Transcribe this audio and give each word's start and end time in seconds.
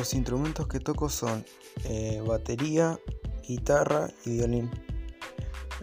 Los 0.00 0.14
instrumentos 0.14 0.66
que 0.66 0.80
toco 0.80 1.10
son 1.10 1.44
eh, 1.84 2.22
batería, 2.26 2.98
guitarra 3.46 4.08
y 4.24 4.38
violín. 4.38 4.70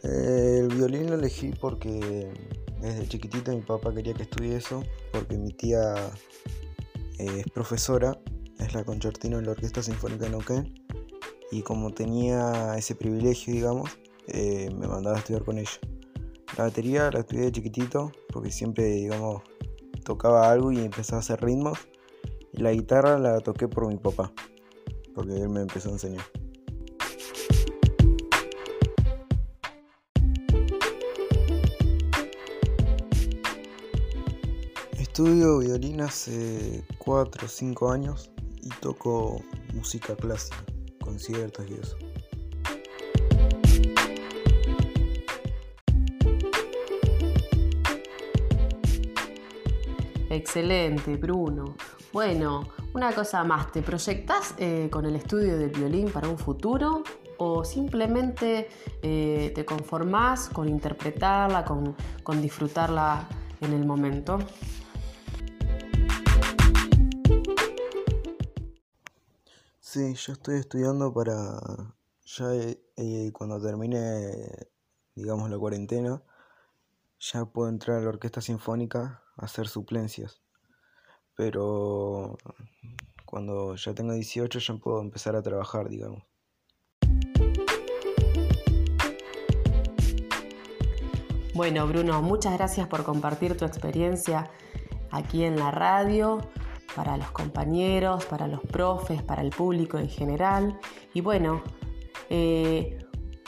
Eh, 0.02 0.62
el 0.62 0.70
violín 0.70 1.12
lo 1.12 1.14
elegí 1.14 1.52
porque 1.62 2.34
desde 2.82 3.08
chiquitito 3.08 3.52
mi 3.52 3.62
papá 3.62 3.94
quería 3.94 4.16
que 4.16 4.24
estudie 4.24 4.56
eso, 4.56 4.82
porque 5.14 5.38
mi 5.38 5.54
tía 5.54 5.94
eh, 7.20 7.44
es 7.46 7.52
profesora, 7.52 8.20
es 8.58 8.74
la 8.74 8.84
concertina 8.84 9.38
en 9.38 9.46
la 9.46 9.52
Orquesta 9.52 9.84
Sinfónica 9.84 10.26
de 10.26 10.32
Neuquén, 10.32 10.74
y 11.52 11.62
como 11.62 11.92
tenía 11.92 12.76
ese 12.76 12.96
privilegio, 12.96 13.54
digamos, 13.54 14.00
me 14.34 14.88
mandaba 14.88 15.18
a 15.18 15.20
estudiar 15.20 15.44
con 15.46 15.60
ella. 15.60 15.80
La 16.58 16.64
batería 16.64 17.12
la 17.12 17.20
estudié 17.20 17.44
de 17.44 17.52
chiquitito, 17.52 18.12
porque 18.34 18.50
siempre, 18.50 18.86
digamos, 18.86 19.44
tocaba 20.04 20.50
algo 20.50 20.72
y 20.72 20.80
empezaba 20.80 21.18
a 21.18 21.20
hacer 21.20 21.40
ritmos 21.40 21.78
la 22.58 22.72
guitarra 22.72 23.20
la 23.20 23.40
toqué 23.40 23.68
por 23.68 23.88
mi 23.88 23.98
papá, 23.98 24.32
porque 25.14 25.36
él 25.36 25.50
me 25.50 25.62
empezó 25.62 25.90
a 25.90 25.94
enseñar. 25.94 26.26
Estudio 34.98 35.60
violín 35.60 36.02
hace 36.02 36.84
4 37.00 37.46
o 37.46 37.50
5 37.50 37.92
años 37.92 38.32
y 38.62 38.70
toco 38.82 39.42
música 39.74 40.16
clásica, 40.16 40.64
conciertos 41.00 41.66
y 41.70 41.74
eso. 41.74 41.98
Excelente, 50.30 51.16
Bruno. 51.16 51.76
Bueno, 52.12 52.68
una 52.94 53.14
cosa 53.14 53.44
más, 53.44 53.72
¿te 53.72 53.82
proyectas 53.82 54.56
eh, 54.58 54.90
con 54.92 55.06
el 55.06 55.16
estudio 55.16 55.58
del 55.58 55.70
violín 55.70 56.10
para 56.12 56.28
un 56.28 56.38
futuro 56.38 57.04
o 57.38 57.64
simplemente 57.64 58.70
eh, 59.02 59.52
te 59.56 59.66
conformás 59.66 60.50
con 60.50 60.68
interpretarla, 60.68 61.64
con, 61.64 61.96
con 62.24 62.42
disfrutarla 62.42 63.28
en 63.62 63.74
el 63.74 63.86
momento? 63.86 64.40
Sí, 69.80 70.14
yo 70.16 70.34
estoy 70.34 70.60
estudiando 70.60 71.14
para 71.14 71.60
ya 72.26 72.48
eh, 72.98 73.32
cuando 73.32 73.62
termine, 73.62 74.68
digamos, 75.16 75.50
la 75.50 75.58
cuarentena, 75.58 76.22
ya 77.20 77.46
puedo 77.46 77.70
entrar 77.70 77.98
a 77.98 78.02
la 78.02 78.10
orquesta 78.10 78.42
sinfónica 78.42 79.24
a 79.38 79.46
hacer 79.46 79.68
suplencias 79.68 80.42
pero 81.38 82.36
cuando 83.24 83.76
ya 83.76 83.94
tenga 83.94 84.16
18 84.16 84.60
ya 84.60 84.74
puedo 84.78 85.00
empezar 85.00 85.36
a 85.36 85.44
trabajar, 85.44 85.88
digamos. 85.88 86.24
Bueno, 91.54 91.88
Bruno, 91.88 92.22
muchas 92.22 92.54
gracias 92.54 92.88
por 92.88 93.04
compartir 93.04 93.56
tu 93.56 93.66
experiencia 93.66 94.50
aquí 95.12 95.44
en 95.44 95.58
la 95.58 95.72
radio, 95.72 96.40
para 96.96 97.18
los 97.18 97.30
compañeros, 97.32 98.26
para 98.26 98.48
los 98.48 98.62
profes, 98.62 99.22
para 99.22 99.44
el 99.44 99.52
público 99.52 100.00
en 100.00 100.10
general. 100.10 100.80
Y 101.14 101.22
bueno, 101.22 101.62
eh, 102.30 102.98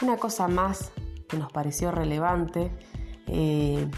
una 0.01 0.17
cosa 0.17 0.47
más 0.47 0.91
que 1.27 1.37
nos 1.37 1.51
pareció 1.51 1.91
relevante, 1.91 2.71
eh, 3.31 3.89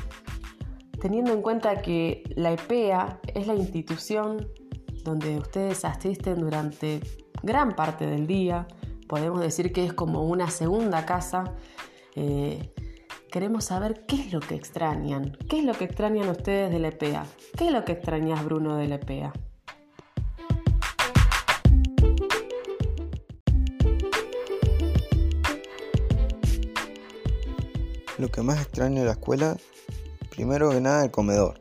teniendo 1.00 1.32
en 1.34 1.42
cuenta 1.42 1.82
que 1.82 2.24
la 2.36 2.52
EPEA 2.52 3.20
es 3.34 3.48
la 3.48 3.56
institución 3.56 4.48
donde 5.04 5.38
ustedes 5.38 5.84
asisten 5.86 6.40
durante 6.40 7.02
gran 7.42 7.76
parte 7.76 8.06
del 8.06 8.28
día, 8.28 8.68
podemos 9.08 9.42
decir 9.42 9.72
que 9.72 9.86
es 9.86 9.94
como 9.94 10.24
una 10.24 10.50
segunda 10.52 11.06
casa, 11.06 11.56
eh, 12.16 12.74
queremos 13.32 13.66
saber 13.66 14.06
qué 14.06 14.16
es 14.18 14.34
lo 14.34 14.42
que 14.42 14.56
extrañan, 14.56 15.38
qué 15.50 15.60
es 15.60 15.66
lo 15.66 15.74
que 15.74 15.86
extrañan 15.86 16.30
ustedes 16.30 16.72
de 16.72 16.80
la 16.80 16.90
EPEA, 16.90 17.26
qué 17.58 17.68
es 17.68 17.72
lo 17.72 17.84
que 17.84 17.94
extrañas 17.94 18.44
Bruno 18.44 18.76
de 18.76 18.88
la 18.88 18.96
EPEA. 18.96 19.34
Lo 28.22 28.30
que 28.30 28.44
más 28.44 28.62
extraño 28.62 29.00
de 29.00 29.06
la 29.08 29.14
escuela 29.14 29.58
Primero 30.30 30.70
que 30.70 30.80
nada 30.80 31.04
el 31.04 31.10
comedor, 31.10 31.60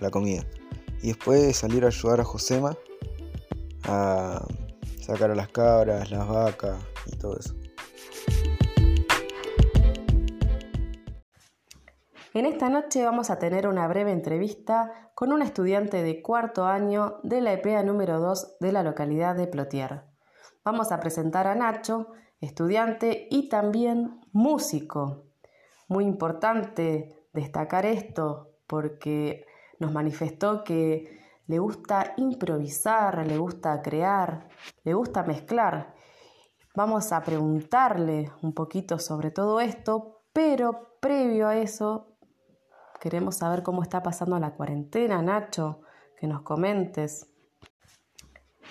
la 0.00 0.10
comida. 0.10 0.42
Y 1.02 1.08
después 1.08 1.54
salir 1.54 1.84
a 1.84 1.88
ayudar 1.88 2.22
a 2.22 2.24
Josema 2.24 2.74
a 3.84 4.42
sacar 5.02 5.32
a 5.32 5.34
las 5.34 5.48
cabras, 5.48 6.10
las 6.10 6.26
vacas 6.26 6.82
y 7.12 7.16
todo 7.18 7.38
eso. 7.38 7.54
En 12.32 12.46
esta 12.46 12.70
noche 12.70 13.04
vamos 13.04 13.28
a 13.28 13.38
tener 13.38 13.68
una 13.68 13.86
breve 13.86 14.10
entrevista 14.10 15.10
con 15.14 15.30
un 15.30 15.42
estudiante 15.42 16.02
de 16.02 16.22
cuarto 16.22 16.64
año 16.64 17.20
de 17.22 17.42
la 17.42 17.52
EPEA 17.52 17.82
número 17.82 18.18
2 18.18 18.56
de 18.60 18.72
la 18.72 18.82
localidad 18.82 19.36
de 19.36 19.46
Plotier. 19.46 20.04
Vamos 20.64 20.90
a 20.90 21.00
presentar 21.00 21.46
a 21.46 21.54
Nacho, 21.54 22.12
estudiante 22.40 23.28
y 23.30 23.50
también 23.50 24.22
músico. 24.32 25.27
Muy 25.88 26.04
importante 26.04 27.26
destacar 27.32 27.86
esto 27.86 28.52
porque 28.66 29.46
nos 29.78 29.92
manifestó 29.92 30.62
que 30.62 31.18
le 31.46 31.58
gusta 31.58 32.12
improvisar, 32.18 33.26
le 33.26 33.38
gusta 33.38 33.80
crear, 33.80 34.48
le 34.84 34.94
gusta 34.94 35.22
mezclar. 35.22 35.94
Vamos 36.74 37.10
a 37.12 37.22
preguntarle 37.22 38.30
un 38.42 38.52
poquito 38.52 38.98
sobre 38.98 39.30
todo 39.30 39.60
esto, 39.60 40.22
pero 40.32 40.98
previo 41.00 41.48
a 41.48 41.56
eso 41.56 42.18
queremos 43.00 43.36
saber 43.36 43.62
cómo 43.62 43.82
está 43.82 44.02
pasando 44.02 44.38
la 44.38 44.54
cuarentena, 44.54 45.22
Nacho, 45.22 45.80
que 46.18 46.26
nos 46.26 46.42
comentes. 46.42 47.30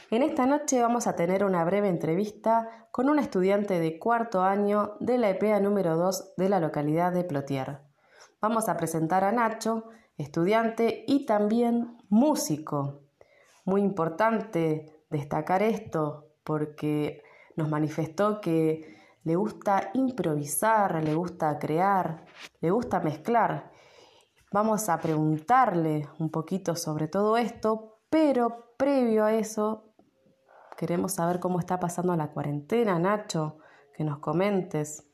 En 0.09 0.23
esta 0.23 0.45
noche 0.45 0.81
vamos 0.81 1.06
a 1.06 1.18
tener 1.18 1.44
una 1.44 1.66
breve 1.66 1.90
entrevista 1.90 2.88
con 2.91 3.09
un 3.09 3.19
estudiante 3.19 3.78
de 3.78 4.00
cuarto 4.00 4.41
año 4.41 4.95
de 5.01 5.18
la 5.18 5.29
EPEA 5.31 5.59
número 5.59 5.97
2 5.97 6.35
de 6.38 6.47
la 6.47 6.62
localidad 6.62 7.12
de 7.12 7.25
Plotier. 7.25 7.81
Vamos 8.40 8.69
a 8.69 8.78
presentar 8.78 9.25
a 9.25 9.34
Nacho, 9.34 9.84
estudiante 10.17 11.03
y 11.07 11.25
también 11.25 11.97
músico. 12.07 13.01
Muy 13.66 13.81
importante 13.81 15.03
destacar 15.09 15.62
esto 15.62 16.29
porque 16.46 17.22
nos 17.57 17.67
manifestó 17.67 18.40
que 18.40 18.96
le 19.25 19.35
gusta 19.35 19.91
improvisar, 19.94 21.03
le 21.03 21.16
gusta 21.16 21.59
crear, 21.59 22.23
le 22.62 22.72
gusta 22.72 23.01
mezclar. 23.01 23.73
Vamos 24.53 24.88
a 24.88 25.00
preguntarle 25.00 26.07
un 26.17 26.29
poquito 26.29 26.78
sobre 26.78 27.09
todo 27.09 27.35
esto, 27.35 28.00
pero 28.09 28.73
previo 28.78 29.25
a 29.25 29.34
eso 29.34 29.86
queremos 30.77 31.13
saber 31.13 31.39
cómo 31.39 31.59
está 31.59 31.79
pasando 31.79 32.15
la 32.15 32.29
cuarentena, 32.29 32.99
Nacho, 32.99 33.57
que 33.93 34.03
nos 34.03 34.19
comentes. 34.19 35.06